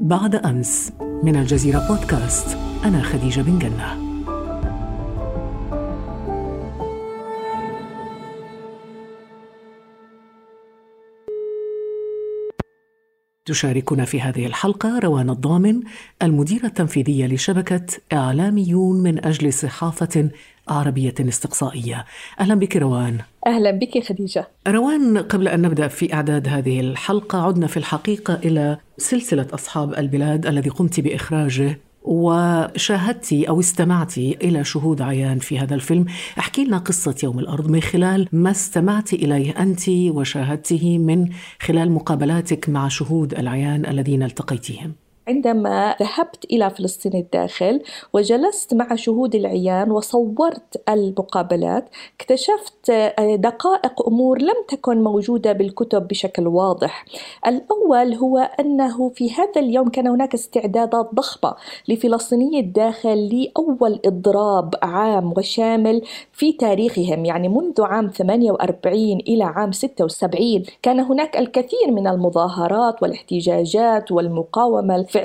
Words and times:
بعد 0.00 0.34
أمس 0.34 0.92
من 1.22 1.36
الجزيرة 1.36 1.88
بودكاست 1.88 2.58
أنا 2.84 3.02
خديجة 3.02 3.40
بن 3.40 3.58
جنة. 3.58 4.07
تشاركنا 13.48 14.04
في 14.04 14.20
هذه 14.20 14.46
الحلقة 14.46 14.98
روان 14.98 15.30
الضامن 15.30 15.80
المديرة 16.22 16.66
التنفيذية 16.66 17.26
لشبكة 17.26 17.86
إعلاميون 18.12 19.02
من 19.02 19.24
أجل 19.24 19.52
صحافة 19.52 20.30
عربية 20.68 21.14
استقصائية. 21.20 22.04
أهلا 22.40 22.54
بك 22.54 22.76
روان. 22.76 23.18
أهلا 23.46 23.70
بك 23.70 24.04
خديجة. 24.08 24.48
روان 24.68 25.18
قبل 25.18 25.48
أن 25.48 25.62
نبدأ 25.62 25.88
في 25.88 26.14
إعداد 26.14 26.48
هذه 26.48 26.80
الحلقة 26.80 27.42
عدنا 27.46 27.66
في 27.66 27.76
الحقيقة 27.76 28.34
إلى 28.34 28.78
سلسلة 28.98 29.46
أصحاب 29.54 29.94
البلاد 29.94 30.46
الذي 30.46 30.70
قمت 30.70 31.00
بإخراجه. 31.00 31.78
وشاهدت 32.02 33.32
أو 33.32 33.60
استمعت 33.60 34.18
إلى 34.18 34.64
شهود 34.64 35.02
عيان 35.02 35.38
في 35.38 35.58
هذا 35.58 35.74
الفيلم. 35.74 36.04
احكي 36.38 36.64
لنا 36.64 36.78
قصة 36.78 37.14
يوم 37.22 37.38
الأرض 37.38 37.70
من 37.70 37.80
خلال 37.80 38.28
ما 38.32 38.50
استمعت 38.50 39.12
إليه 39.12 39.50
أنت 39.50 39.88
وشاهدته 39.88 40.98
من 40.98 41.28
خلال 41.60 41.92
مقابلاتك 41.92 42.68
مع 42.68 42.88
شهود 42.88 43.34
العيان 43.34 43.86
الذين 43.86 44.22
التقيتهم 44.22 45.07
عندما 45.28 45.96
ذهبت 46.00 46.44
إلى 46.44 46.70
فلسطين 46.70 47.14
الداخل 47.14 47.82
وجلست 48.12 48.74
مع 48.74 48.94
شهود 48.94 49.34
العيان 49.34 49.90
وصورت 49.90 50.82
المقابلات 50.88 51.88
اكتشفت 52.20 52.90
آه، 52.90 53.36
دقائق 53.36 54.06
أمور 54.06 54.38
لم 54.38 54.54
تكن 54.68 55.02
موجودة 55.02 55.52
بالكتب 55.52 56.08
بشكل 56.08 56.46
واضح. 56.46 57.04
الأول 57.46 58.14
هو 58.14 58.38
أنه 58.60 59.08
في 59.08 59.30
هذا 59.32 59.60
اليوم 59.60 59.88
كان 59.88 60.06
هناك 60.06 60.34
استعدادات 60.34 61.10
ضخمة 61.14 61.54
لفلسطيني 61.88 62.60
الداخل 62.60 63.28
لأول 63.28 64.00
إضراب 64.04 64.74
عام 64.82 65.32
وشامل 65.36 66.02
في 66.32 66.52
تاريخهم. 66.52 67.24
يعني 67.24 67.48
منذ 67.48 67.82
عام 67.82 68.08
48 68.08 69.18
إلى 69.28 69.44
عام 69.44 69.72
76 69.72 70.62
كان 70.82 71.00
هناك 71.00 71.36
الكثير 71.36 71.90
من 71.90 72.06
المظاهرات 72.06 73.02
والاحتجاجات 73.02 74.12
والمقاومة 74.12 74.96
الفعلية 74.96 75.17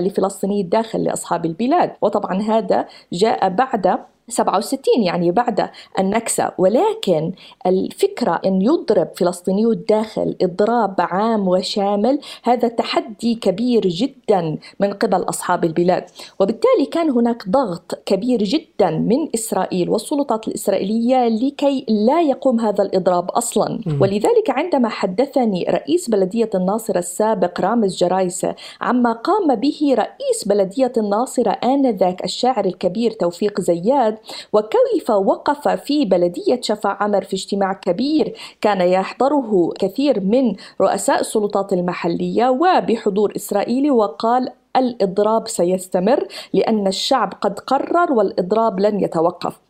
لفلسطيني 0.00 0.60
الداخل 0.60 1.04
لأصحاب 1.04 1.46
البلاد. 1.46 1.92
وطبعا 2.02 2.42
هذا 2.42 2.86
جاء 3.12 3.48
بعد 3.48 3.98
67 4.28 4.80
يعني 5.02 5.30
بعد 5.30 5.70
النكسة 5.98 6.50
ولكن 6.58 7.32
الفكرة 7.66 8.40
أن 8.46 8.62
يضرب 8.62 9.08
فلسطينيو 9.16 9.72
الداخل 9.72 10.36
إضراب 10.42 10.94
عام 10.98 11.48
وشامل 11.48 12.20
هذا 12.42 12.68
تحدي 12.68 13.34
كبير 13.34 13.86
جدا 13.86 14.58
من 14.80 14.92
قبل 14.92 15.22
أصحاب 15.22 15.64
البلاد. 15.64 16.04
وبالتالي 16.40 16.86
كان 16.92 17.10
هناك 17.10 17.48
ضغط 17.48 18.02
كبير 18.06 18.42
جدا 18.42 18.90
من 18.90 19.28
إسرائيل 19.34 19.90
والسلطات 19.90 20.48
الإسرائيلية 20.48 21.28
لكي 21.28 21.86
لا 21.88 22.20
يقوم 22.22 22.60
هذا 22.60 22.84
الإضراب 22.84 23.30
أصلا. 23.30 23.80
ولذلك 24.00 24.50
عندما 24.50 24.88
حدثني 24.88 25.66
رئيس 25.70 26.10
بلدية 26.10 26.50
الناصرة 26.54 26.98
السابق 26.98 27.60
رامز 27.60 27.96
جرايسة 27.96 28.54
عما 28.80 29.12
قام 29.12 29.54
به 29.54 29.94
رئيس 29.98 30.48
بلدية 30.48 30.92
الناصرة 30.96 31.50
آنذاك 31.50 32.24
الشاعر 32.24 32.64
الكبير 32.64 33.10
توفيق 33.10 33.60
زياد 33.60 34.17
وكيف 34.52 35.10
وقف 35.10 35.68
في 35.68 36.04
بلدية 36.04 36.60
شفا 36.62 36.88
عمر 36.88 37.24
في 37.24 37.36
اجتماع 37.36 37.72
كبير 37.72 38.34
كان 38.60 38.80
يحضره 38.80 39.72
كثير 39.78 40.20
من 40.20 40.54
رؤساء 40.80 41.20
السلطات 41.20 41.72
المحلية 41.72 42.48
وبحضور 42.48 43.32
إسرائيلي 43.36 43.90
وقال 43.90 44.48
الإضراب 44.76 45.48
سيستمر 45.48 46.26
لأن 46.52 46.86
الشعب 46.86 47.34
قد 47.40 47.58
قرر 47.58 48.12
والإضراب 48.12 48.80
لن 48.80 49.00
يتوقف. 49.00 49.67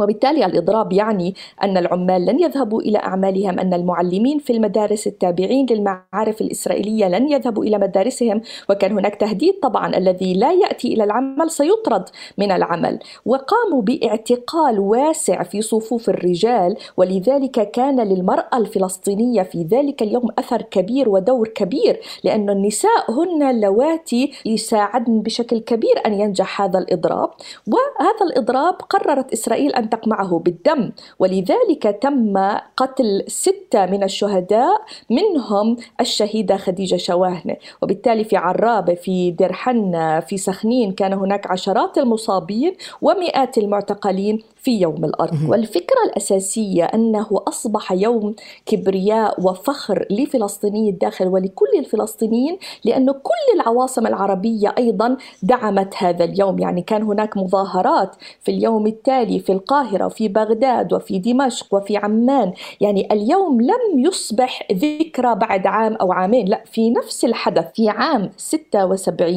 وبالتالي 0.00 0.46
الإضراب 0.46 0.92
يعني 0.92 1.34
أن 1.62 1.76
العمال 1.76 2.26
لن 2.26 2.40
يذهبوا 2.40 2.80
إلى 2.82 2.98
أعمالهم 2.98 3.58
أن 3.58 3.74
المعلمين 3.74 4.38
في 4.38 4.52
المدارس 4.52 5.06
التابعين 5.06 5.66
للمعارف 5.70 6.40
الإسرائيلية 6.40 7.08
لن 7.08 7.28
يذهبوا 7.28 7.64
إلى 7.64 7.78
مدارسهم. 7.78 8.40
وكان 8.70 8.92
هناك 8.92 9.14
تهديد 9.14 9.54
طبعا 9.62 9.96
الذي 9.96 10.34
لا 10.34 10.52
يأتي 10.52 10.94
إلى 10.94 11.04
العمل 11.04 11.50
سيطرد 11.50 12.04
من 12.38 12.52
العمل. 12.52 12.98
وقاموا 13.26 13.82
باعتقال 13.82 14.78
واسع 14.78 15.42
في 15.42 15.62
صفوف 15.62 16.08
الرجال 16.08 16.76
ولذلك 16.96 17.70
كان 17.70 18.00
للمرأة 18.00 18.56
الفلسطينية 18.56 19.42
في 19.42 19.62
ذلك 19.62 20.02
اليوم 20.02 20.28
أثر 20.38 20.62
كبير 20.62 21.08
ودور 21.08 21.48
كبير 21.48 22.00
لأن 22.24 22.50
النساء 22.50 23.10
هن 23.10 23.42
اللواتي 23.42 24.32
يساعدن 24.44 25.20
بشكل 25.20 25.58
كبير 25.58 26.06
أن 26.06 26.12
ينجح 26.20 26.62
هذا 26.62 26.78
الإضراب. 26.78 27.30
وهذا 27.66 28.22
الإضراب 28.30 28.74
قررت 28.74 29.32
إسرائيل 29.32 29.81
أن 29.82 29.90
تقمعه 29.90 30.38
بالدم. 30.38 30.90
ولذلك 31.18 31.98
تم 32.02 32.34
قتل 32.76 33.24
ستة 33.28 33.86
من 33.86 34.02
الشهداء 34.02 34.80
منهم 35.10 35.76
الشهيدة 36.00 36.56
خديجة 36.56 36.96
شواهنة. 36.96 37.56
وبالتالي 37.82 38.24
في 38.24 38.36
عرابة 38.36 38.94
في 38.94 39.30
درحنة 39.30 40.20
في 40.20 40.36
سخنين 40.38 40.92
كان 40.92 41.12
هناك 41.12 41.50
عشرات 41.50 41.98
المصابين 41.98 42.72
ومئات 43.02 43.58
المعتقلين 43.58 44.42
في 44.56 44.80
يوم 44.80 45.04
الأرض. 45.04 45.32
والفكرة 45.48 46.02
الأساسية 46.06 46.84
أنه 46.84 47.26
أصبح 47.48 47.92
يوم 47.92 48.34
كبرياء 48.66 49.40
وفخر 49.40 50.06
لفلسطيني 50.10 50.90
الداخل 50.90 51.26
ولكل 51.28 51.66
الفلسطينيين 51.78 52.58
لأن 52.84 53.12
كل 53.12 53.60
العواصم 53.60 54.06
العربية 54.06 54.74
أيضا 54.78 55.16
دعمت 55.42 55.94
هذا 55.96 56.24
اليوم. 56.24 56.58
يعني 56.58 56.82
كان 56.82 57.02
هناك 57.02 57.36
مظاهرات 57.36 58.16
في 58.40 58.50
اليوم 58.50 58.86
التالي 58.86 59.38
في 59.40 59.52
القاهرة 59.52 59.71
القاهرة 59.72 60.06
وفي 60.06 60.28
بغداد 60.28 60.92
وفي 60.92 61.18
دمشق 61.18 61.74
وفي 61.74 61.96
عمان. 61.96 62.52
يعني 62.80 63.08
اليوم 63.12 63.60
لم 63.60 63.98
يصبح 63.98 64.68
ذكرى 64.72 65.34
بعد 65.34 65.66
عام 65.66 65.94
أو 65.94 66.12
عامين 66.12 66.46
لا 66.46 66.64
في 66.72 66.90
نفس 66.90 67.24
الحدث 67.24 67.72
في 67.74 67.88
عام 67.88 68.30
76 68.36 69.34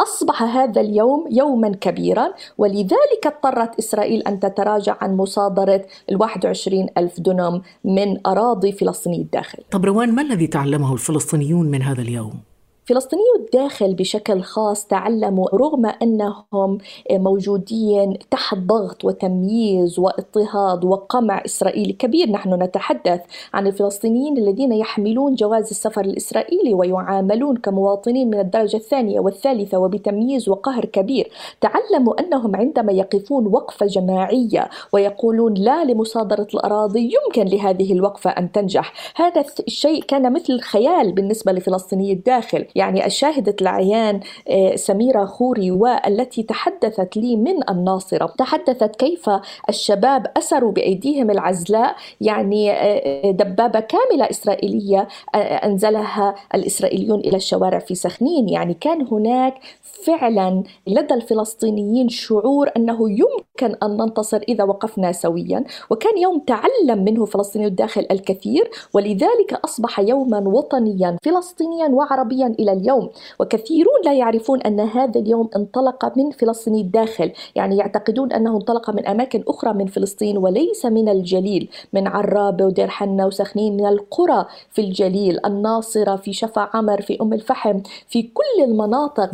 أصبح 0.00 0.42
هذا 0.42 0.80
اليوم 0.80 1.28
يوما 1.30 1.68
كبيرا. 1.68 2.32
ولذلك 2.58 3.26
اضطرت 3.26 3.78
إسرائيل 3.78 4.22
أن 4.22 4.40
تتراجع 4.40 4.96
عن 5.00 5.16
مصادرة 5.16 5.84
ال 6.10 6.20
21 6.20 6.86
ألف 6.98 7.20
دنم 7.20 7.62
من 7.84 8.26
أراضي 8.26 8.72
فلسطيني 8.72 9.16
الداخل 9.16 9.58
طب 9.70 9.84
روان 9.84 10.14
ما 10.14 10.22
الذي 10.22 10.46
تعلمه 10.46 10.92
الفلسطينيون 10.92 11.66
من 11.66 11.82
هذا 11.82 12.02
اليوم؟ 12.02 12.55
فلسطينيو 12.86 13.24
الداخل 13.38 13.94
بشكل 13.94 14.42
خاص 14.42 14.86
تعلموا 14.86 15.46
رغم 15.54 15.86
أنهم 15.86 16.78
موجودين 17.10 18.18
تحت 18.30 18.58
ضغط 18.58 19.04
وتمييز 19.04 19.98
واضطهاد 19.98 20.84
وقمع 20.84 21.42
إسرائيلي 21.44 21.92
كبير، 21.92 22.30
نحن 22.30 22.62
نتحدث 22.62 23.20
عن 23.54 23.66
الفلسطينيين 23.66 24.38
الذين 24.38 24.72
يحملون 24.72 25.34
جواز 25.34 25.70
السفر 25.70 26.00
الإسرائيلي 26.04 26.74
ويعاملون 26.74 27.56
كمواطنين 27.56 28.30
من 28.30 28.40
الدرجة 28.40 28.76
الثانية 28.76 29.20
والثالثة 29.20 29.78
وبتمييز 29.78 30.48
وقهر 30.48 30.84
كبير، 30.84 31.30
تعلموا 31.60 32.20
أنهم 32.20 32.56
عندما 32.56 32.92
يقفون 32.92 33.46
وقفة 33.46 33.86
جماعية 33.86 34.70
ويقولون 34.92 35.54
لا 35.54 35.84
لمصادرة 35.84 36.48
الأراضي 36.54 37.10
يمكن 37.14 37.56
لهذه 37.56 37.92
الوقفة 37.92 38.30
أن 38.30 38.52
تنجح، 38.52 38.92
هذا 39.16 39.44
الشيء 39.66 40.02
كان 40.02 40.32
مثل 40.32 40.60
خيال 40.60 41.12
بالنسبة 41.12 41.52
لفلسطيني 41.52 42.12
الداخل، 42.12 42.66
يعني 42.76 43.06
الشاهدة 43.06 43.56
العيان 43.60 44.20
آه، 44.48 44.76
سميرة 44.76 45.24
خوري 45.24 45.70
والتي 45.70 46.42
تحدثت 46.42 47.16
لي 47.16 47.36
من 47.36 47.70
الناصرة. 47.70 48.26
تحدثت 48.38 48.96
كيف 48.96 49.30
الشباب 49.68 50.26
أسروا 50.36 50.72
بأيديهم 50.72 51.30
العزلاء. 51.30 51.96
يعني 52.20 52.72
آه، 52.72 53.30
دبابة 53.30 53.80
كاملة 53.80 54.30
إسرائيلية 54.30 55.08
آه، 55.34 55.38
أنزلها 55.38 56.34
الإسرائيليون 56.54 57.20
إلى 57.20 57.36
الشوارع 57.36 57.78
في 57.78 57.94
سخنين. 57.94 58.48
يعني 58.48 58.74
كان 58.74 59.06
هناك 59.12 59.54
فعلا 59.82 60.62
لدى 60.86 61.14
الفلسطينيين 61.14 62.08
شعور 62.08 62.70
أنه 62.76 63.10
يمكن 63.10 63.76
أن 63.82 63.96
ننتصر 63.96 64.40
إذا 64.48 64.64
وقفنا 64.64 65.12
سويا. 65.12 65.64
وكان 65.90 66.18
يوم 66.18 66.38
تعلم 66.38 67.04
منه 67.04 67.24
فلسطيني 67.24 67.66
الداخل 67.66 68.06
الكثير 68.10 68.70
ولذلك 68.94 69.52
أصبح 69.64 70.00
يوما 70.00 70.38
وطنيا 70.38 71.16
فلسطينيا 71.22 71.88
وعربيا 71.88 72.54
إلى 72.66 72.80
اليوم. 72.80 73.10
وكثيرون 73.40 74.00
لا 74.04 74.12
يعرفون 74.12 74.60
أن 74.60 74.80
هذا 74.80 75.20
اليوم 75.20 75.50
انطلق 75.56 76.18
من 76.18 76.30
فلسطيني 76.30 76.80
الداخل. 76.80 77.32
يعني 77.54 77.76
يعتقدون 77.76 78.32
أنه 78.32 78.56
انطلق 78.56 78.90
من 78.90 79.06
أماكن 79.06 79.44
أخرى 79.48 79.72
من 79.72 79.86
فلسطين 79.86 80.38
وليس 80.38 80.86
من 80.86 81.08
الجليل. 81.08 81.68
من 81.92 82.06
عرابة 82.06 82.64
ودير 82.64 82.88
حنا 82.88 83.26
وسخنين 83.26 83.76
من 83.76 83.86
القرى 83.86 84.46
في 84.70 84.80
الجليل. 84.80 85.46
الناصرة 85.46 86.16
في 86.16 86.32
شفا 86.32 86.70
عمر 86.74 87.00
في 87.02 87.18
أم 87.22 87.32
الفحم 87.32 87.80
في 88.08 88.22
كل 88.22 88.64
المناطق. 88.64 89.30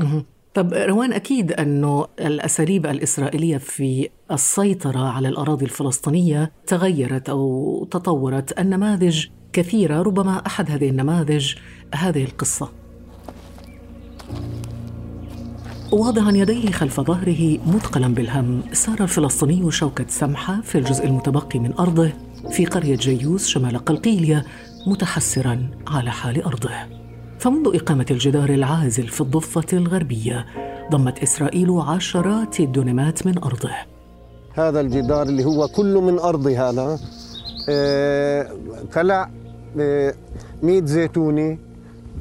طب 0.54 0.72
روان 0.72 1.12
أكيد 1.12 1.52
أنه 1.52 2.06
الأساليب 2.20 2.86
الإسرائيلية 2.86 3.56
في 3.56 4.08
السيطرة 4.30 4.98
على 4.98 5.28
الأراضي 5.28 5.64
الفلسطينية 5.64 6.52
تغيرت 6.66 7.28
أو 7.28 7.84
تطورت. 7.90 8.60
النماذج 8.60 9.26
كثيرة 9.52 10.02
ربما 10.02 10.42
أحد 10.46 10.70
هذه 10.70 10.90
النماذج 10.90 11.54
هذه 11.94 12.24
القصة. 12.24 12.81
واضعا 15.92 16.30
يديه 16.30 16.70
خلف 16.70 17.00
ظهره 17.00 17.58
مثقلا 17.66 18.14
بالهم. 18.14 18.62
سار 18.72 18.96
الفلسطيني 19.00 19.70
شوكة 19.70 20.04
سمحة 20.08 20.60
في 20.60 20.78
الجزء 20.78 21.06
المتبقي 21.06 21.58
من 21.58 21.72
أرضه 21.78 22.12
في 22.50 22.66
قرية 22.66 22.96
جيوس 22.96 23.46
شمال 23.46 23.78
قلقيلية 23.78 24.44
متحسرا 24.86 25.70
على 25.88 26.10
حال 26.10 26.42
أرضه. 26.42 26.70
فمنذ 27.38 27.70
إقامة 27.74 28.06
الجدار 28.10 28.50
العازل 28.50 29.08
في 29.08 29.20
الضفة 29.20 29.66
الغربية 29.72 30.46
ضمت 30.92 31.18
إسرائيل 31.18 31.70
عشرات 31.70 32.60
الدونمات 32.60 33.26
من 33.26 33.38
أرضه. 33.38 33.70
هذا 34.54 34.80
الجدار 34.80 35.22
اللي 35.22 35.44
هو 35.44 35.68
كله 35.68 36.00
من 36.00 36.18
أرضي 36.18 36.56
هذا 36.56 36.98
آه 37.68 38.48
كلع 38.94 39.30
آه 39.80 40.14
100 40.62 40.84
زيتونة 40.84 41.58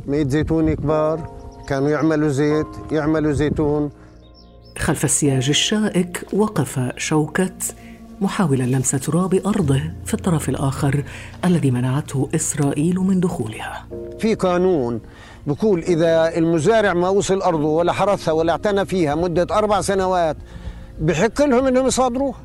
100 0.07 0.27
زيتونة 0.27 0.73
كبار. 0.73 1.40
كانوا 1.71 1.89
يعملوا 1.89 2.29
زيت 2.29 2.67
يعملوا 2.91 3.31
زيتون. 3.31 3.89
خلف 4.77 5.05
السياج 5.05 5.49
الشائك 5.49 6.27
وقف 6.33 6.79
شوكة 6.97 7.57
محاولا 8.21 8.63
لمس 8.63 8.91
تراب 8.91 9.41
أرضه 9.45 9.81
في 10.05 10.13
الطرف 10.13 10.49
الآخر 10.49 11.03
الذي 11.45 11.71
منعته 11.71 12.29
إسرائيل 12.35 12.95
من 12.95 13.19
دخولها. 13.19 13.87
في 14.19 14.35
قانون 14.35 15.01
بقول 15.47 15.79
إذا 15.79 16.37
المزارع 16.37 16.93
ما 16.93 17.09
وصل 17.09 17.41
أرضه 17.41 17.67
ولا 17.67 17.91
حرثها 17.93 18.31
ولا 18.31 18.51
اعتنى 18.51 18.85
فيها 18.85 19.15
مدة 19.15 19.47
أربع 19.51 19.81
سنوات 19.81 20.37
بحق 21.01 21.41
لهم 21.41 21.67
أنهم 21.67 21.87
يصادروها. 21.87 22.41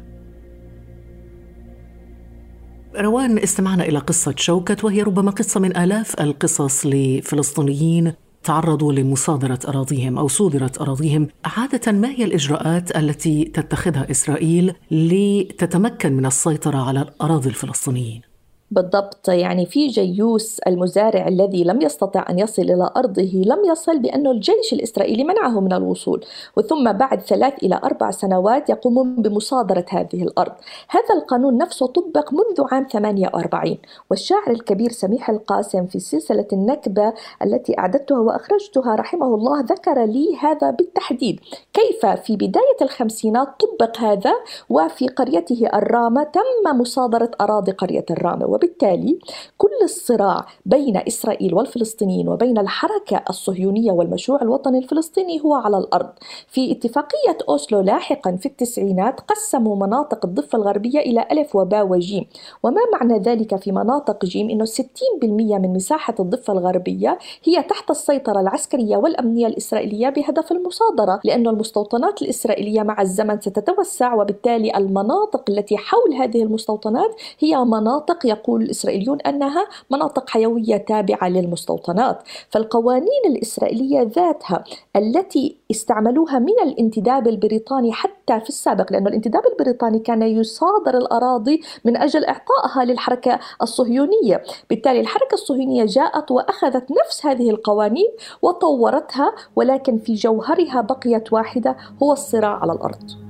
روان 2.96 3.38
استمعنا 3.38 3.84
إلى 3.84 3.99
قصة 3.99 4.34
شوكت 4.37 4.84
وهي 4.84 5.02
ربما 5.02 5.31
قصة 5.31 5.61
من 5.61 5.76
آلاف 5.76 6.20
القصص 6.20 6.87
لفلسطينيين 6.87 8.25
تعرضوا 8.46 8.93
لمصادرة 8.93 9.58
أراضيهم 9.69 10.19
أو 10.19 10.28
صودرت 10.28 10.81
أراضيهم 10.81 11.28
عادة 11.44 11.93
ما 11.93 12.08
هي 12.08 12.25
الإجراءات 12.25 12.96
التي 12.96 13.44
تتخذها 13.44 14.10
إسرائيل 14.10 14.72
لتتمكن 14.90 16.12
من 16.12 16.26
السيطرة 16.26 16.78
على 16.78 17.02
الأراضي 17.02 17.48
الفلسطينيين؟ 17.48 18.35
بالضبط. 18.70 19.28
يعني 19.28 19.66
في 19.66 19.86
جيوس 19.86 20.58
المزارع 20.58 21.28
الذي 21.28 21.64
لم 21.64 21.82
يستطع 21.82 22.24
أن 22.30 22.38
يصل 22.38 22.62
إلى 22.62 22.90
أرضه 22.96 23.42
لم 23.46 23.64
يصل 23.64 23.98
بأن 23.98 24.26
الجيش 24.26 24.72
الإسرائيلي 24.72 25.24
منعه 25.24 25.60
من 25.60 25.72
الوصول 25.72 26.24
وثم 26.56 26.92
بعد 26.92 27.20
ثلاث 27.20 27.64
إلى 27.64 27.80
أربع 27.84 28.10
سنوات 28.10 28.70
يقومون 28.70 29.16
بمصادرة 29.16 29.84
هذه 29.88 30.22
الأرض. 30.22 30.52
هذا 30.88 31.14
القانون 31.14 31.58
نفسه 31.58 31.86
طبق 31.86 32.32
منذ 32.32 32.66
عام 32.72 32.86
48 32.92 33.78
والشاعر 34.10 34.50
الكبير 34.50 34.92
سميح 34.92 35.30
القاسم 35.30 35.86
في 35.86 35.98
سلسلة 35.98 36.46
النكبة 36.52 37.12
التي 37.42 37.78
أعددتها 37.78 38.19
وأخرجتها 38.19 38.94
رحمه 38.94 39.34
الله 39.34 39.60
ذكر 39.60 40.04
لي 40.04 40.36
هذا 40.36 40.70
بالتحديد. 40.70 41.40
كيف 41.72 42.06
في 42.06 42.36
بداية 42.36 42.76
الخمسينات 42.82 43.48
طبق 43.60 43.98
هذا 43.98 44.34
وفي 44.70 45.08
قريته 45.08 45.69
الرامة 45.74 46.22
تم 46.22 46.79
مصادرة 46.81 47.31
أراضي 47.41 47.72
قرية 47.72 48.05
الرامة؟ 48.10 48.56
وبالتالي 48.56 49.19
كل 49.58 49.69
الصراع 49.82 50.46
بين 50.67 50.96
إسرائيل 50.96 51.55
والفلسطينيين 51.55 52.29
وبين 52.29 52.58
الحركة 52.58 53.22
الصهيونية 53.31 53.93
والمشروع 53.93 54.43
الوطني 54.43 54.79
الفلسطيني 54.79 55.41
هو 55.44 55.55
على 55.55 55.79
الأرض. 55.79 56.10
في 56.48 56.72
اتفاقية 56.72 57.39
أوسلو 57.48 57.81
لاحقا 57.81 58.36
في 58.36 58.46
التسعينات 58.46 59.20
قسموا 59.20 59.77
مناطق 59.77 60.27
الضفة 60.27 60.58
الغربية 60.58 60.98
إلى 60.98 61.27
ألف 61.32 61.56
وباء 61.56 61.86
وجيم. 61.86 62.27
وما 62.63 62.81
معنى 62.93 63.19
ذلك 63.19 63.56
في 63.56 63.72
مناطق 63.72 64.25
جيم؟ 64.25 64.51
أنه 64.51 64.65
60% 64.65 65.58
من 65.58 65.72
مساحة 65.72 66.15
الضفة 66.20 66.53
الغربية 66.53 67.19
هي 67.44 67.63
تحت 67.63 67.91
السيطرة 67.91 68.41
العسكرية 68.41 68.96
والأمنية 68.96 69.46
الإسرائيلية 69.46 70.08
بهدف 70.08 70.53
المصادرة 70.53 71.20
لأن 71.25 71.48
المستوطنات 71.48 72.22
الإسرائيلية 72.22 72.82
مع 72.82 73.03
الزمن 73.03 73.41
ستتوسع 73.41 74.15
وبالتالي 74.15 74.77
المناطق 74.77 75.44
التي 75.48 75.77
حول 75.77 76.15
هذه 76.15 76.43
المستوطنات 76.43 77.10
هي 77.39 77.56
مناطق 77.56 78.27
يقول 78.27 78.45
يقول 78.46 78.62
الإسرائيليون 78.62 79.20
أنها 79.20 79.69
مناطق 79.91 80.31
حيوية 80.31 80.76
تابعة 80.76 81.29
للمستوطنات 81.29 82.22
فالقوانين 82.50 83.22
الإسرائيلية 83.26 84.03
ذاتها 84.03 84.65
التي 84.96 85.56
استعملوها 85.70 86.38
من 86.38 86.55
الانتداب 86.62 87.29
البريطاني 87.29 87.93
حتى 87.93 88.41
في 88.41 88.48
السابق 88.48 88.93
لأن 88.93 89.06
الانتداب 89.06 89.43
البريطاني 89.53 89.98
كان 89.98 90.22
يصادر 90.22 90.96
الأراضي 90.98 91.60
من 91.84 91.96
أجل 91.96 92.24
إعطائها 92.24 92.84
للحركة 92.84 93.38
الصهيونية. 93.62 94.43
بالتالي 94.70 95.00
الحركة 95.00 95.34
الصهيونية 95.34 95.84
جاءت 95.84 96.31
وأخذت 96.31 96.86
نفس 96.91 97.26
هذه 97.26 97.50
القوانين 97.50 98.08
وطورتها 98.43 99.32
ولكن 99.56 99.98
في 99.98 100.15
جوهرها 100.15 100.81
بقيت 100.81 101.32
واحدة 101.32 101.76
هو 102.03 102.12
الصراع 102.12 102.58
على 102.62 102.72
الأرض. 102.72 103.26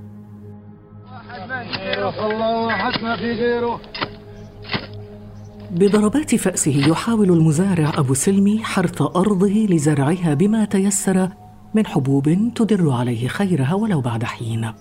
واحد 2.67 3.03
ما 3.03 3.17
في 3.17 3.33
غيره. 3.33 3.81
بضربات 5.71 6.35
فأسه 6.35 6.89
يحاول 6.89 7.31
المزارع 7.31 7.93
أبو 7.99 8.15
سلمي 8.15 8.65
حرث 8.65 9.03
أرضه 9.03 9.67
لزرعها 9.71 10.35
بما 10.35 10.65
تيسر 10.65 11.29
من 11.75 11.87
حبوب 11.87 12.53
تدر 12.55 12.91
عليه 12.91 13.29
خيرها 13.29 13.75
ولو 13.75 14.01
بعد 14.01 14.25
حين. 14.25 14.73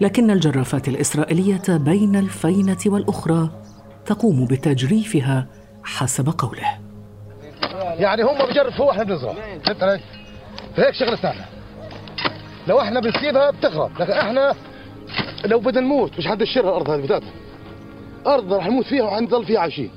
لكن 0.00 0.30
الجرافات 0.30 0.88
الإسرائيلية 0.88 1.62
بين 1.68 2.16
الفينة 2.16 2.78
والأخرى 2.86 3.50
تقوم 4.06 4.44
بتجريفها 4.46 5.46
حسب 5.84 6.28
قوله. 6.38 6.78
يعني 7.94 8.22
هم 8.22 8.38
بجرفوا 8.50 8.84
وإحنا 8.86 9.04
بنزرع 9.04 9.34
هيك 10.76 10.94
شغلتنا 11.00 11.30
إحنا. 11.30 11.44
لو 12.68 12.80
إحنا 12.80 13.00
بنسيبها 13.00 13.50
بتخرب 13.50 13.90
لكن 14.00 14.12
إحنا 14.12 14.54
لو 15.44 15.60
بدنا 15.60 15.80
نموت 15.80 16.18
مش 16.18 16.26
حد 16.26 16.42
يشتريها 16.42 16.68
الأرض 16.68 16.90
هذه 16.90 17.00
بتاعتها 17.00 17.32
أرض 18.26 18.52
راح 18.52 18.66
نموت 18.66 18.86
فيها 18.86 19.02
وحنضل 19.04 19.46
فيها 19.46 19.60
عايشين. 19.60 19.90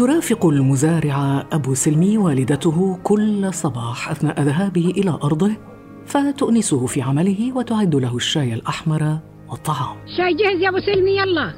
ترافق 0.00 0.46
المزارع 0.46 1.46
أبو 1.52 1.74
سلمي 1.74 2.18
والدته 2.18 2.98
كل 3.02 3.54
صباح 3.54 4.10
أثناء 4.10 4.42
ذهابه 4.42 4.92
إلى 4.96 5.10
أرضه 5.10 5.50
فتؤنسه 6.06 6.86
في 6.86 7.02
عمله 7.02 7.56
وتعد 7.56 7.94
له 7.94 8.16
الشاي 8.16 8.54
الأحمر 8.54 9.18
والطعام. 9.50 9.96
شاي 10.16 10.34
جاهز 10.34 10.62
يا 10.62 10.68
أبو 10.68 10.78
سلمي 10.78 11.10
يلا. 11.10 11.54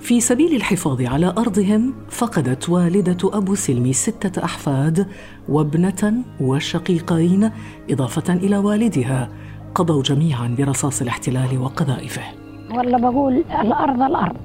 في 0.00 0.20
سبيل 0.20 0.56
الحفاظ 0.56 1.02
على 1.02 1.34
أرضهم 1.38 1.94
فقدت 2.08 2.68
والدة 2.68 3.38
أبو 3.38 3.54
سلمي 3.54 3.92
ستة 3.92 4.44
أحفاد 4.44 5.06
وابنة 5.48 6.14
وشقيقين 6.40 7.50
إضافة 7.90 8.34
إلى 8.34 8.58
والدها. 8.58 9.28
قضوا 9.74 10.02
جميعا 10.02 10.56
برصاص 10.58 11.02
الاحتلال 11.02 11.58
وقذائفه. 11.58 12.22
والله 12.70 12.98
بقول 12.98 13.44
الأرض 13.60 14.02
الأرض. 14.02 14.36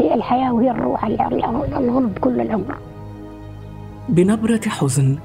هي 0.00 0.14
الحياة 0.14 0.54
وهي 0.54 0.70
الروح 0.70 1.04
الغلب 1.04 2.18
كل 2.18 2.40
العمر. 2.40 2.78
بنبرة 4.08 4.60
حزن 4.68 5.18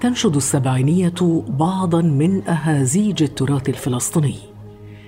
تنشد 0.00 0.36
السبعينية 0.36 1.42
بعضا 1.48 2.02
من 2.02 2.48
أهازيج 2.48 3.22
التراث 3.22 3.68
الفلسطيني 3.68 4.34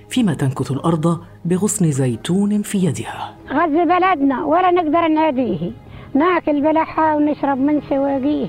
فيما 0.09 0.33
تنكث 0.33 0.71
الأرض 0.71 1.19
بغصن 1.45 1.91
زيتون 1.91 2.61
في 2.61 2.77
يدها. 2.77 3.35
غزة 3.49 3.83
بلدنا 3.83 4.45
ولا 4.45 4.71
نقدر 4.71 5.07
نهديه 5.07 5.71
ناكل 6.13 6.61
بلحها 6.61 7.15
ونشرب 7.15 7.57
من 7.57 7.81
سواقيه 7.89 8.47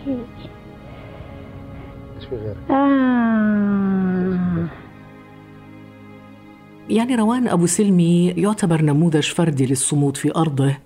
آه. 2.70 4.36
يعني 6.90 7.14
روان 7.14 7.48
أبو 7.48 7.66
سلمي 7.66 8.28
يعتبر 8.28 8.82
نموذج 8.82 9.22
فردي 9.22 9.66
للصمود 9.66 10.16
في 10.16 10.36
أرضه. 10.36 10.76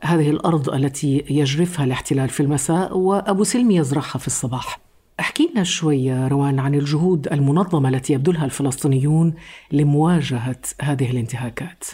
هذه 0.00 0.30
الأرض 0.30 0.70
التي 0.70 1.24
يجرفها 1.30 1.84
الاحتلال 1.84 2.28
في 2.28 2.40
المساء 2.40 2.98
وأبو 2.98 3.44
سلمي 3.44 3.76
يزرعها 3.76 4.18
في 4.18 4.26
الصباح. 4.26 4.80
أحكي 5.20 5.50
لنا 5.52 5.64
شوي 5.64 6.28
روان 6.28 6.58
عن 6.58 6.74
الجهود 6.74 7.28
المنظمة 7.32 7.88
التي 7.88 8.12
يبذلها 8.12 8.44
الفلسطينيون 8.44 9.34
لمواجهة 9.72 10.60
هذه 10.82 11.10
الانتهاكات. 11.10 11.84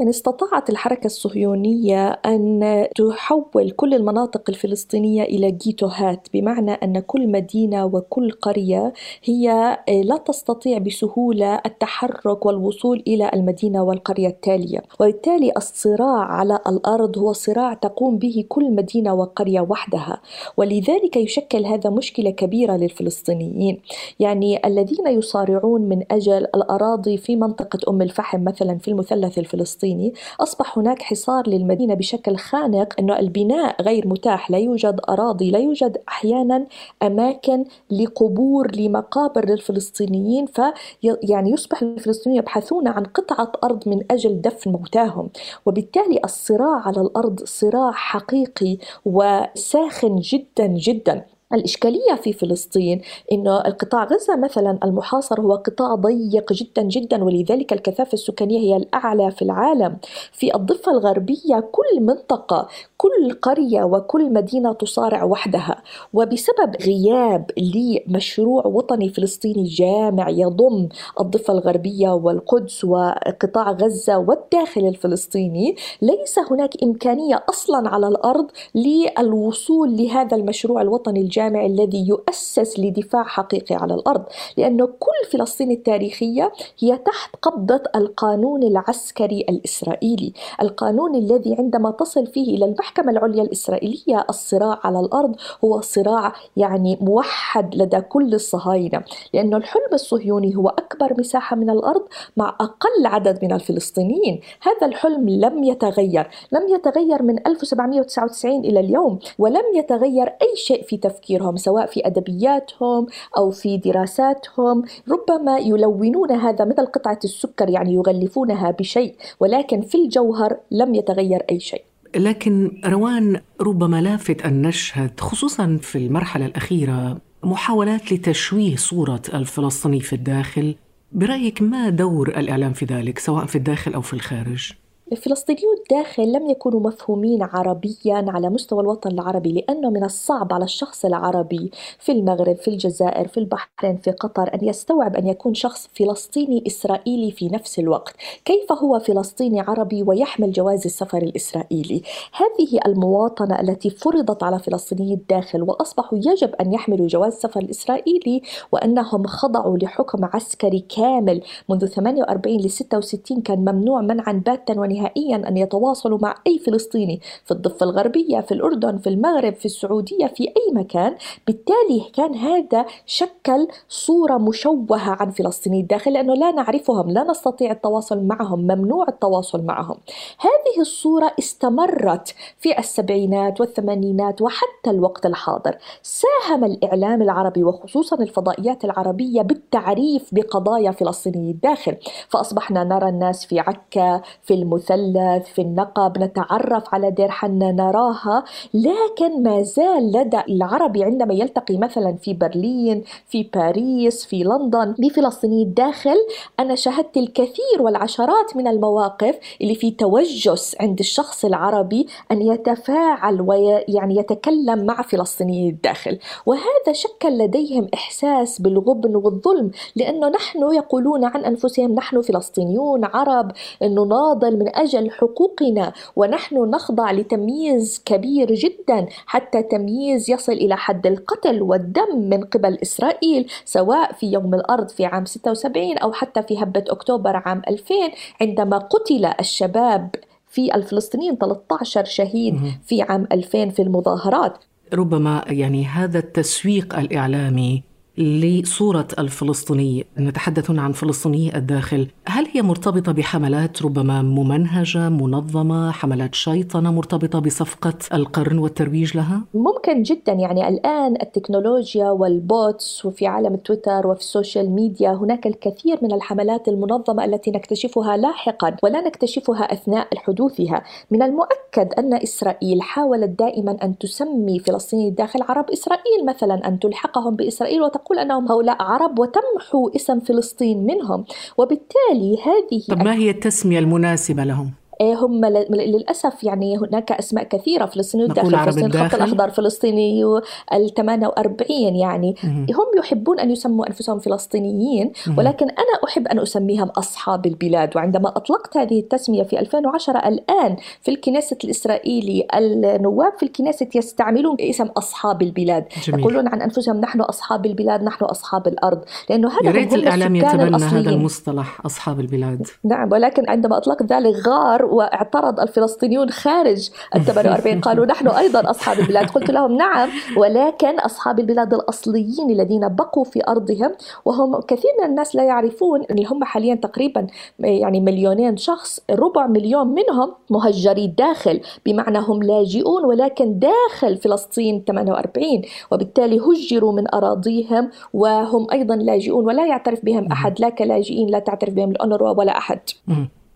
يعني 0.00 0.10
استطاعت 0.10 0.70
الحركة 0.70 1.06
الصهيونية 1.06 2.08
أن 2.08 2.86
تحول 2.96 3.70
كل 3.70 3.94
المناطق 3.94 4.42
الفلسطينية 4.48 5.22
إلى 5.22 5.50
جيتوهات 5.50 6.28
بمعنى 6.34 6.72
أن 6.72 7.00
كل 7.00 7.28
مدينة 7.28 7.84
وكل 7.84 8.30
قرية 8.30 8.92
هي 9.24 9.78
لا 10.04 10.16
تستطيع 10.16 10.78
بسهولة 10.78 11.60
التحرك 11.66 12.46
والوصول 12.46 13.02
إلى 13.06 13.30
المدينة 13.34 13.82
والقرية 13.82 14.28
التالية. 14.28 14.82
وبالتالي 15.00 15.52
الصراع 15.56 16.24
على 16.24 16.58
الأرض 16.66 17.18
هو 17.18 17.32
صراع 17.32 17.74
تقوم 17.74 18.18
به 18.18 18.44
كل 18.48 18.70
مدينة 18.74 19.14
وقرية 19.14 19.60
وحدها. 19.60 20.20
ولذلك 20.56 21.16
يشكل 21.16 21.66
هذا 21.66 21.90
مشكلة 21.90 22.30
كبيرة 22.30 22.76
للفلسطينيين. 22.76 23.80
يعني 24.20 24.66
الذين 24.66 25.06
يصارعون 25.06 25.80
من 25.80 26.02
أجل 26.10 26.46
الأراضي 26.54 27.16
في 27.16 27.36
منطقة 27.36 27.90
أم 27.90 28.02
الفحم 28.02 28.44
مثلا 28.44 28.78
في 28.78 28.88
المثلث 28.88 29.38
الفلسطيني 29.38 29.89
الفلسطيني 29.90 30.12
أصبح 30.40 30.78
هناك 30.78 31.02
حصار 31.02 31.48
للمدينة 31.48 31.94
بشكل 31.94 32.36
خانق 32.36 32.94
أنه 32.98 33.18
البناء 33.18 33.82
غير 33.82 34.08
متاح 34.08 34.50
لا 34.50 34.58
يوجد 34.58 35.00
أراضي 35.08 35.50
لا 35.50 35.58
يوجد 35.58 35.98
أحيانا 36.08 36.66
أماكن 37.02 37.64
لقبور 37.90 38.76
لمقابر 38.76 39.46
للفلسطينيين 39.50 40.46
في 40.46 40.72
يعني 41.02 41.50
يصبح 41.50 41.82
الفلسطينيين 41.82 42.42
يبحثون 42.42 42.88
عن 42.88 43.04
قطعة 43.04 43.52
أرض 43.64 43.88
من 43.88 44.00
أجل 44.10 44.40
دفن 44.40 44.70
موتاهم. 44.70 45.30
وبالتالي 45.66 46.20
الصراع 46.24 46.80
على 46.86 47.00
الأرض 47.00 47.40
صراع 47.44 47.92
حقيقي 47.92 48.78
وساخن 49.04 50.16
جدا 50.16 50.66
جدا. 50.66 51.24
الإشكالية 51.52 52.14
في 52.22 52.32
فلسطين 52.32 53.00
أنه 53.32 53.60
القطاع 53.66 54.04
غزة 54.04 54.36
مثلا 54.36 54.78
المحاصر 54.84 55.40
هو 55.40 55.54
قطاع 55.54 55.94
ضيق 55.94 56.52
جدا 56.52 56.82
جدا 56.82 57.24
ولذلك 57.24 57.72
الكثافة 57.72 58.12
السكانية 58.12 58.58
هي 58.58 58.76
الأعلى 58.76 59.30
في 59.30 59.42
العالم. 59.42 59.96
في 60.32 60.54
الضفة 60.54 60.92
الغربية 60.92 61.60
كل 61.72 62.00
منطقة 62.00 62.68
كل 62.96 63.32
قرية 63.42 63.82
وكل 63.82 64.32
مدينة 64.32 64.72
تصارع 64.72 65.24
وحدها. 65.24 65.82
وبسبب 66.14 66.76
غياب 66.82 67.50
لمشروع 67.58 68.66
وطني 68.66 69.08
فلسطيني 69.08 69.64
جامع 69.64 70.28
يضم 70.30 70.88
الضفة 71.20 71.52
الغربية 71.52 72.08
والقدس 72.08 72.84
وقطاع 72.84 73.70
غزة 73.72 74.18
والداخل 74.18 74.86
الفلسطيني 74.88 75.76
ليس 76.02 76.38
هناك 76.50 76.82
إمكانية 76.82 77.44
أصلا 77.48 77.88
على 77.88 78.08
الأرض 78.08 78.46
للوصول 78.74 79.96
لهذا 79.96 80.36
المشروع 80.36 80.82
الوطني 80.82 81.20
الجامع. 81.20 81.39
الجامع 81.40 81.66
الذي 81.66 82.08
يؤسس 82.08 82.78
لدفاع 82.78 83.22
حقيقي 83.22 83.74
على 83.74 83.94
الأرض، 83.94 84.24
لأنه 84.56 84.86
كل 84.86 85.30
فلسطين 85.32 85.70
التاريخية 85.70 86.52
هي 86.78 86.96
تحت 86.96 87.36
قبضة 87.42 87.82
القانون 87.94 88.62
العسكري 88.62 89.40
الإسرائيلي، 89.48 90.32
القانون 90.62 91.14
الذي 91.14 91.54
عندما 91.58 91.90
تصل 91.90 92.26
فيه 92.26 92.56
إلى 92.56 92.64
المحكمة 92.64 93.12
العليا 93.12 93.42
الإسرائيلية 93.42 94.26
الصراع 94.30 94.80
على 94.84 95.00
الأرض 95.00 95.36
هو 95.64 95.80
صراع 95.80 96.32
يعني 96.56 96.98
موحد 97.00 97.74
لدى 97.74 98.00
كل 98.00 98.34
الصهاينة، 98.34 99.02
لأنه 99.34 99.56
الحلم 99.56 99.92
الصهيوني 99.92 100.56
هو 100.56 100.68
أكبر 100.68 101.14
مساحة 101.18 101.56
من 101.56 101.70
الأرض 101.70 102.02
مع 102.36 102.48
أقل 102.60 103.06
عدد 103.06 103.44
من 103.44 103.52
الفلسطينيين، 103.52 104.40
هذا 104.60 104.86
الحلم 104.86 105.28
لم 105.28 105.64
يتغير، 105.64 106.28
لم 106.52 106.68
يتغير 106.68 107.22
من 107.22 107.46
1799 107.46 108.64
إلى 108.64 108.80
اليوم، 108.80 109.18
ولم 109.38 109.64
يتغير 109.76 110.26
أي 110.26 110.56
شيء 110.56 110.82
في 110.82 110.96
تفكير 110.96 111.29
تفكيرهم 111.30 111.56
سواء 111.56 111.86
في 111.86 112.06
أدبياتهم 112.06 113.06
أو 113.36 113.50
في 113.50 113.76
دراساتهم. 113.76 114.82
ربما 115.08 115.58
يلونون 115.58 116.30
هذا 116.30 116.64
مثل 116.64 116.86
قطعة 116.86 117.18
السكر 117.24 117.68
يعني 117.68 117.94
يغلفونها 117.94 118.70
بشيء 118.70 119.14
ولكن 119.40 119.80
في 119.80 120.04
الجوهر 120.04 120.56
لم 120.70 120.94
يتغير 120.94 121.42
أي 121.50 121.60
شيء. 121.60 121.84
لكن 122.16 122.80
روان 122.84 123.40
ربما 123.60 124.00
لافت 124.00 124.42
أن 124.42 124.62
نشهد 124.62 125.20
خصوصا 125.20 125.78
في 125.82 125.98
المرحلة 125.98 126.46
الأخيرة 126.46 127.18
محاولات 127.42 128.12
لتشويه 128.12 128.76
صورة 128.76 129.22
الفلسطيني 129.34 130.00
في 130.00 130.12
الداخل. 130.12 130.74
برأيك 131.12 131.62
ما 131.62 131.88
دور 131.88 132.28
الإعلام 132.28 132.72
في 132.72 132.84
ذلك 132.84 133.18
سواء 133.18 133.46
في 133.46 133.56
الداخل 133.56 133.94
أو 133.94 134.00
في 134.00 134.12
الخارج؟ 134.12 134.72
الفلسطينيون 135.12 135.76
الداخل 135.78 136.32
لم 136.32 136.50
يكونوا 136.50 136.80
مفهومين 136.80 137.42
عربيا 137.42 138.24
على 138.28 138.50
مستوى 138.50 138.80
الوطن 138.80 139.10
العربي 139.10 139.52
لأنه 139.52 139.90
من 139.90 140.04
الصعب 140.04 140.52
على 140.52 140.64
الشخص 140.64 141.04
العربي 141.04 141.70
في 141.98 142.12
المغرب 142.12 142.56
في 142.56 142.68
الجزائر 142.68 143.28
في 143.28 143.40
البحرين 143.40 143.96
في 143.96 144.10
قطر 144.10 144.54
أن 144.54 144.68
يستوعب 144.68 145.16
أن 145.16 145.26
يكون 145.26 145.54
شخص 145.54 145.88
فلسطيني 145.94 146.64
إسرائيلي 146.66 147.30
في 147.30 147.48
نفس 147.48 147.78
الوقت. 147.78 148.14
كيف 148.44 148.72
هو 148.72 148.98
فلسطيني 148.98 149.60
عربي 149.60 150.02
ويحمل 150.02 150.52
جواز 150.52 150.84
السفر 150.84 151.18
الإسرائيلي؟ 151.18 152.02
هذه 152.32 152.80
المواطنة 152.86 153.60
التي 153.60 153.90
فرضت 153.90 154.42
على 154.42 154.58
فلسطيني 154.58 155.14
الداخل 155.14 155.62
وأصبحوا 155.62 156.18
يجب 156.18 156.54
أن 156.54 156.72
يحملوا 156.72 157.06
جواز 157.06 157.32
السفر 157.32 157.60
الإسرائيلي 157.60 158.42
وأنهم 158.72 159.26
خضعوا 159.26 159.78
لحكم 159.78 160.24
عسكري 160.24 160.84
كامل 160.96 161.42
منذ 161.68 161.86
48 161.86 162.56
ل 162.56 162.70
66 162.70 163.42
كان 163.42 163.58
ممنوع 163.58 164.00
منعا 164.00 164.32
باتا 164.32 164.80
ونهائيا 164.80 164.99
نهائيا 165.00 165.48
أن 165.48 165.56
يتواصلوا 165.56 166.18
مع 166.18 166.34
أي 166.46 166.58
فلسطيني 166.58 167.20
في 167.44 167.50
الضفة 167.50 167.84
الغربية 167.84 168.40
في 168.40 168.52
الأردن 168.52 168.98
في 168.98 169.08
المغرب 169.08 169.54
في 169.54 169.64
السعودية 169.64 170.26
في 170.26 170.44
أي 170.44 170.72
مكان. 170.74 171.16
بالتالي 171.46 172.10
كان 172.14 172.34
هذا 172.34 172.86
شكل 173.06 173.68
صورة 173.88 174.38
مشوهة 174.38 175.16
عن 175.20 175.30
فلسطيني 175.30 175.80
الداخل 175.80 176.12
لأنه 176.12 176.34
لا 176.34 176.50
نعرفهم 176.50 177.10
لا 177.10 177.24
نستطيع 177.24 177.70
التواصل 177.70 178.24
معهم 178.24 178.60
ممنوع 178.60 179.06
التواصل 179.08 179.62
معهم. 179.64 179.96
هذه 180.38 180.80
الصورة 180.80 181.32
استمرت 181.38 182.34
في 182.58 182.78
السبعينات 182.78 183.60
والثمانينات 183.60 184.42
وحتى 184.42 184.90
الوقت 184.90 185.26
الحاضر. 185.26 185.78
ساهم 186.02 186.64
الإعلام 186.64 187.22
العربي 187.22 187.64
وخصوصا 187.64 188.16
الفضائيات 188.16 188.84
العربية 188.84 189.42
بالتعريف 189.42 190.34
بقضايا 190.34 190.90
فلسطيني 190.90 191.50
الداخل. 191.50 191.96
فأصبحنا 192.28 192.84
نرى 192.84 193.08
الناس 193.08 193.46
في 193.46 193.60
عكا 193.60 194.22
في 194.42 194.54
المث 194.54 194.89
المثلث 194.90 195.46
في 195.54 195.62
النقب 195.62 196.18
نتعرف 196.18 196.94
على 196.94 197.10
دير 197.10 197.28
حنا 197.28 197.72
نراها. 197.72 198.44
لكن 198.74 199.42
ما 199.42 199.62
زال 199.62 200.12
لدى 200.12 200.40
العربي 200.48 201.04
عندما 201.04 201.34
يلتقي 201.34 201.76
مثلا 201.76 202.16
في 202.22 202.34
برلين 202.34 203.04
في 203.26 203.42
باريس 203.54 204.26
في 204.26 204.44
لندن 204.44 204.94
بفلسطيني 204.98 205.62
الداخل 205.62 206.16
أنا 206.60 206.74
شاهدت 206.74 207.16
الكثير 207.16 207.80
والعشرات 207.80 208.56
من 208.56 208.68
المواقف 208.68 209.38
اللي 209.60 209.74
في 209.74 209.90
توجس 209.90 210.76
عند 210.80 210.98
الشخص 210.98 211.44
العربي 211.44 212.06
أن 212.32 212.42
يتفاعل 212.42 213.40
ويعني 213.40 214.16
يتكلم 214.16 214.86
مع 214.86 215.02
فلسطيني 215.02 215.68
الداخل. 215.68 216.18
وهذا 216.46 216.92
شكل 216.92 217.38
لديهم 217.38 217.88
إحساس 217.94 218.60
بالغبن 218.60 219.16
والظلم 219.16 219.70
لأنه 219.96 220.28
نحن 220.28 220.74
يقولون 220.74 221.24
عن 221.24 221.44
أنفسهم 221.44 221.94
نحن 221.94 222.20
فلسطينيون 222.20 223.04
عرب 223.04 223.52
نناضل 223.82 224.58
من 224.58 224.68
أجل 224.82 225.10
حقوقنا 225.10 225.92
ونحن 226.16 226.56
نخضع 226.56 227.10
لتمييز 227.10 228.02
كبير 228.04 228.54
جدا 228.54 229.06
حتى 229.26 229.62
تمييز 229.62 230.30
يصل 230.30 230.52
إلى 230.52 230.76
حد 230.76 231.06
القتل 231.06 231.62
والدم 231.62 232.16
من 232.16 232.44
قبل 232.44 232.78
إسرائيل 232.82 233.46
سواء 233.64 234.12
في 234.12 234.32
يوم 234.32 234.54
الأرض 234.54 234.88
في 234.88 235.04
عام 235.04 235.24
76 235.24 235.98
أو 235.98 236.12
حتى 236.12 236.42
في 236.42 236.62
هبة 236.62 236.84
أكتوبر 236.88 237.36
عام 237.36 237.62
2000 237.68 237.94
عندما 238.40 238.78
قتل 238.78 239.24
الشباب 239.40 240.10
في 240.48 240.74
الفلسطينيين 240.74 241.36
13 241.36 242.04
شهيد 242.04 242.60
في 242.86 243.02
عام 243.02 243.26
2000 243.32 243.68
في 243.68 243.82
المظاهرات. 243.82 244.58
ربما 244.94 245.44
يعني 245.46 245.84
هذا 245.84 246.18
التسويق 246.18 246.98
الإعلامي 246.98 247.89
لصورة 248.20 249.08
الفلسطيني. 249.18 250.06
نتحدث 250.18 250.70
عن 250.70 250.92
فلسطيني 250.92 251.56
الداخل. 251.56 252.06
هل 252.26 252.46
هي 252.52 252.62
مرتبطة 252.62 253.12
بحملات 253.12 253.82
ربما 253.82 254.22
ممنهجة 254.22 255.08
منظمة 255.08 255.90
حملات 255.90 256.34
شيطنة 256.34 256.92
مرتبطة 256.92 257.38
بصفقة 257.38 257.94
القرن 258.14 258.58
والترويج 258.58 259.16
لها؟ 259.16 259.40
ممكن 259.54 260.02
جدا. 260.02 260.32
يعني 260.32 260.68
الآن 260.68 261.16
التكنولوجيا 261.22 262.10
وال 262.10 262.41
bots 262.41 263.04
وفي 263.04 263.26
عالم 263.26 263.56
تويتر 263.56 264.06
وفي 264.06 264.20
ال 264.20 264.27
social 264.27 264.70
media 264.70 265.10
هناك 265.10 265.46
الكثير 265.46 265.98
من 266.02 266.12
الحملات 266.12 266.68
المنظمة 266.68 267.24
التي 267.24 267.50
نكتشفها 267.50 268.16
لاحقا 268.16 268.76
ولا 268.82 269.00
نكتشفها 269.00 269.72
أثناء 269.72 270.08
حدوثها. 270.16 270.84
من 271.10 271.22
المؤكد 271.22 271.94
أن 271.98 272.14
إسرائيل 272.14 272.82
حاولت 272.82 273.38
دائما 273.38 273.76
أن 273.82 273.98
تسمي 273.98 274.58
فلسطيني 274.58 275.08
الداخل 275.08 275.42
عرب 275.42 275.70
إسرائيل 275.70 276.26
مثلا 276.28 276.68
أن 276.68 276.78
تلحقهم 276.78 277.36
بإسرائيل 277.36 277.82
وتقول 277.82 278.09
تقول 278.10 278.18
أنهم 278.18 278.52
هؤلاء 278.52 278.82
عرب 278.82 279.18
وتمحو 279.18 279.88
اسم 279.96 280.20
فلسطين 280.20 280.86
منهم 280.86 281.24
وبالتالي 281.58 282.38
هذه 282.44 282.82
طب 282.88 283.02
ما 283.02 283.14
هي 283.14 283.30
التسمية 283.30 283.78
المناسبة 283.78 284.44
لهم؟ 284.44 284.70
إيه، 285.00 285.14
هم 285.14 285.44
للأسف 285.70 286.44
يعني 286.44 286.78
هناك 286.78 287.12
أسماء 287.12 287.44
كثيرة. 287.44 287.86
فلسطينيو 287.86 288.26
داخل 288.26 288.58
فلسطين 288.58 288.84
الخط 288.84 289.14
الأخضر 289.14 289.50
فلسطيني 289.50 290.24
ال 290.72 290.94
48 290.96 291.96
يعني. 291.96 292.34
مم. 292.44 292.66
هم 292.70 292.98
يحبون 292.98 293.40
أن 293.40 293.50
يسموا 293.50 293.86
أنفسهم 293.86 294.18
فلسطينيين 294.18 295.12
مم. 295.26 295.38
ولكن 295.38 295.66
أنا 295.66 296.08
أحب 296.08 296.28
أن 296.28 296.38
أسميهم 296.38 296.88
أصحاب 296.88 297.46
البلاد. 297.46 297.96
وعندما 297.96 298.28
أطلقت 298.28 298.76
هذه 298.76 299.00
التسمية 299.00 299.42
في 299.42 299.60
2010 299.60 300.18
الآن 300.18 300.76
في 301.02 301.10
الكنيسة 301.10 301.56
الإسرائيلي 301.64 302.46
النواب 302.54 303.32
في 303.38 303.42
الكنيسة 303.42 303.88
يستعملون 303.94 304.56
اسم 304.60 304.86
أصحاب 304.86 305.42
البلاد. 305.42 305.84
جميل. 306.06 306.20
يقولون 306.20 306.48
عن 306.48 306.62
أنفسهم 306.62 307.00
نحن 307.00 307.20
أصحاب 307.20 307.66
البلاد 307.66 308.02
نحن 308.02 308.24
أصحاب 308.24 308.68
الأرض. 308.68 309.00
لأنه 309.30 309.48
هذا 309.48 309.66
يا 309.66 309.70
ريت 309.70 309.94
الإعلام 309.94 310.36
يتبنى 310.36 310.76
هذا 310.76 311.10
المصطلح 311.10 311.86
أصحاب 311.86 312.20
البلاد. 312.20 312.66
نعم 312.84 313.12
ولكن 313.12 313.50
عندما 313.50 313.76
أطلقت 313.76 314.12
ذلك 314.12 314.48
غار 314.48 314.89
واعترض 314.90 315.60
الفلسطينيون 315.60 316.30
خارج 316.30 316.90
ال 317.16 317.24
48 317.24 317.80
قالوا 317.86 318.06
نحن 318.06 318.28
أيضا 318.28 318.70
أصحاب 318.70 318.98
البلاد. 318.98 319.30
قلت 319.30 319.50
لهم 319.50 319.76
نعم 319.76 320.08
ولكن 320.36 320.98
أصحاب 320.98 321.40
البلاد 321.40 321.74
الأصليين 321.74 322.50
الذين 322.50 322.88
بقوا 322.88 323.24
في 323.24 323.40
أرضهم 323.48 323.92
وهم 324.24 324.60
كثير 324.60 324.90
من 325.00 325.06
الناس 325.06 325.36
لا 325.36 325.42
يعرفون 325.42 326.02
إن 326.10 326.26
هم 326.26 326.44
حاليا 326.44 326.74
تقريبا 326.74 327.26
يعني 327.58 328.00
مليونين 328.00 328.56
شخص 328.56 329.00
ربع 329.10 329.46
مليون 329.46 329.86
منهم 329.86 330.34
مهجري 330.50 331.04
الداخل 331.04 331.60
بمعنى 331.86 332.18
هم 332.18 332.42
لاجئون 332.42 333.04
ولكن 333.04 333.58
داخل 333.58 334.16
فلسطين 334.16 334.84
48 334.88 335.62
وبالتالي 335.92 336.40
هجروا 336.40 336.92
من 336.92 337.14
أراضيهم 337.14 337.90
وهم 338.12 338.66
أيضا 338.72 338.96
لاجئون 338.96 339.44
ولا 339.44 339.66
يعترف 339.66 340.04
بهم 340.04 340.32
أحد 340.32 340.60
لا 340.60 340.68
كلاجئين 340.68 341.28
لا 341.28 341.38
تعترف 341.38 341.74
بهم 341.74 341.90
الأونروا 341.90 342.30
ولا 342.30 342.58
أحد. 342.58 342.80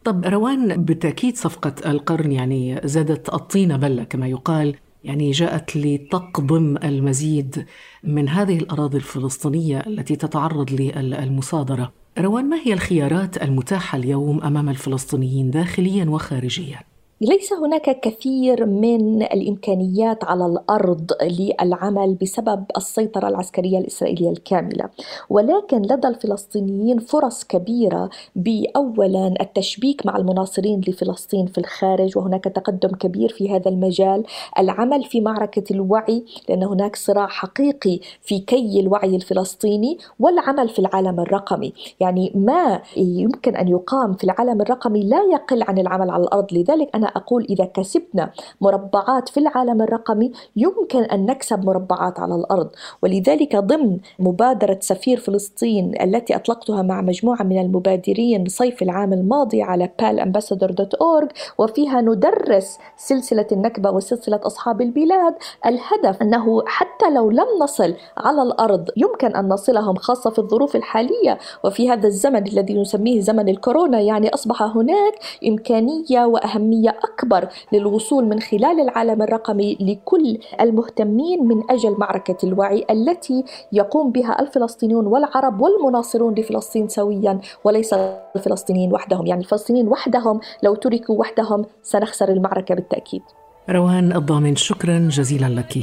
طب 0.05 0.25
روان 0.25 0.85
بالتأكيد 0.85 1.37
صفقة 1.37 1.91
القرن 1.91 2.33
يعني 2.33 2.81
زادت 2.85 3.35
الطين 3.35 3.77
بلة 3.77 4.05
كما 4.05 4.27
يقال 4.27 4.77
يعني 5.05 5.31
جاءت 5.31 5.77
لتقضم 5.77 6.77
المزيد 6.85 7.67
من 8.05 8.29
هذه 8.29 8.59
الأراضي 8.59 8.97
الفلسطينية 8.97 9.79
التي 9.87 10.17
تتعرض 10.17 10.71
للمصادرة 10.73 11.93
روان 12.19 12.49
ما 12.49 12.57
هي 12.57 12.73
الخيارات 12.73 13.43
المتاحة 13.43 13.99
اليوم 13.99 14.43
أمام 14.43 14.69
الفلسطينيين 14.69 15.51
داخليا 15.51 16.05
وخارجيا؟ 16.05 16.81
ليس 17.25 17.53
هناك 17.53 18.01
كثير 18.01 18.67
من 18.67 19.23
الإمكانيات 19.23 20.25
على 20.25 20.47
الأرض 20.47 21.11
للعمل 21.23 22.15
بسبب 22.15 22.65
السيطرة 22.77 23.29
العسكرية 23.29 23.79
الإسرائيلية 23.79 24.31
الكاملة. 24.31 24.89
ولكن 25.31 25.83
لدى 25.83 26.09
الفلسطينيين 26.09 26.99
فرص 26.99 27.45
كبيرة 27.45 28.11
باولا 28.37 29.35
التشبيك 29.41 30.07
مع 30.07 30.17
المناصرين 30.17 30.81
لفلسطين 30.89 31.47
في 31.47 31.59
الخارج 31.59 32.19
وهناك 32.19 32.45
تقدم 32.45 32.89
كبير 32.89 33.29
في 33.29 33.57
هذا 33.57 33.69
المجال. 33.69 34.25
العمل 34.59 35.05
في 35.05 35.21
معركة 35.21 35.65
الوعي 35.71 36.25
لأن 36.49 36.63
هناك 36.63 36.97
صراع 36.97 37.27
حقيقي 37.27 38.01
في 38.23 38.39
كي 38.39 38.81
الوعي 38.81 39.17
الفلسطيني 39.17 39.99
والعمل 40.21 40.69
في 40.69 40.79
العالم 40.79 41.21
الرقمي. 41.21 41.73
يعني 42.01 42.33
ما 42.35 42.81
يمكن 42.97 43.57
أن 43.57 43.69
يقام 43.69 44.13
في 44.13 44.25
العالم 44.25 44.61
الرقمي 44.61 45.03
لا 45.03 45.21
يقل 45.33 45.63
عن 45.63 45.79
العمل 45.79 46.11
على 46.11 46.23
الأرض. 46.23 46.53
لذلك 46.53 46.91
أنا 46.95 47.14
أقول 47.17 47.47
إذا 47.51 47.65
كسبنا 47.65 48.31
مربعات 48.61 49.29
في 49.29 49.41
العالم 49.41 49.83
الرقمي 49.83 50.33
يمكن 50.57 51.03
أن 51.03 51.27
نكسب 51.27 51.65
مربعات 51.65 52.21
على 52.21 52.35
الأرض. 52.35 52.71
ولذلك 53.03 53.57
ضمن 53.57 53.99
مبادرة 54.19 54.79
سفير 54.81 55.21
فلسطين 55.21 55.93
التي 56.03 56.37
أطلقتها 56.37 56.83
مع 56.83 57.01
مجموعة 57.01 57.43
من 57.43 57.61
المبادرين 57.61 58.45
صيف 58.49 58.83
العام 58.83 59.13
الماضي 59.13 59.63
على 59.63 59.91
palambassador.org 60.03 61.29
وفيها 61.59 62.01
ندرس 62.01 62.79
سلسلة 62.97 63.47
النكبة 63.53 63.91
وسلسلة 63.91 64.41
أصحاب 64.43 64.81
البلاد. 64.81 65.35
الهدف 65.67 66.23
أنه 66.23 66.63
حتى 66.67 67.11
لو 67.11 67.31
لم 67.31 67.47
نصل 67.63 67.95
على 68.17 68.43
الأرض 68.43 68.89
يمكن 68.97 69.37
أن 69.37 69.49
نصلهم 69.49 69.95
خاصة 69.95 70.31
في 70.31 70.39
الظروف 70.39 70.77
الحالية. 70.77 71.39
وفي 71.65 71.91
هذا 71.91 72.07
الزمن 72.07 72.47
الذي 72.47 72.81
نسميه 72.81 73.21
زمن 73.21 73.49
الكورونا 73.49 74.01
يعني 74.01 74.35
أصبح 74.35 74.63
هناك 74.63 75.15
إمكانية 75.47 76.25
وأهمية 76.27 76.94
أكبر 77.05 77.49
للوصول 77.73 78.25
من 78.25 78.41
خلال 78.41 78.81
العالم 78.81 79.23
الرقمي 79.23 79.77
لكل 79.81 80.39
المهتمين 80.61 81.49
من 81.49 81.71
أجل 81.71 81.97
معركة 81.99 82.37
الوعي 82.45 82.87
التي 82.91 83.45
يقوم 83.73 84.13
بها 84.13 84.41
الفلسطينيون 84.41 85.07
والعرب 85.07 85.61
والمناصرون 85.61 86.35
لفلسطين 86.35 86.89
سويا 86.89 87.41
وليس 87.65 87.95
الفلسطينيين 88.37 88.93
وحدهم. 88.93 89.27
يعني 89.27 89.41
الفلسطينيين 89.41 89.89
وحدهم 89.89 90.41
لو 90.63 90.75
تركوا 90.75 91.19
وحدهم 91.19 91.65
سنخسر 91.83 92.29
المعركة 92.29 92.75
بالتأكيد. 92.75 93.23
روان 93.71 94.17
الضامن 94.17 94.57
شكرا 94.57 95.09
جزيلا 95.13 95.47
لك. 95.47 95.79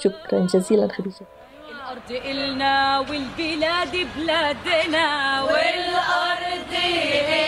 شكرا 0.00 0.46
جزيلا 0.46 0.88
خديجة. 0.88 1.26
الأرض 1.70 2.22
إلنا 2.30 2.98
والبلاد 2.98 4.06
بلادنا 4.16 5.42
والأرض 5.42 6.72
إلنا. 6.72 7.45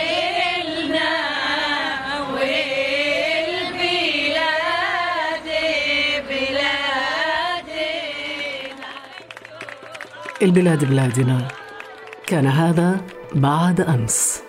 البلاد 10.41 10.85
بلادنا. 10.85 11.47
كان 12.27 12.47
هذا 12.47 13.01
بعد 13.35 13.81
أمس. 13.81 14.48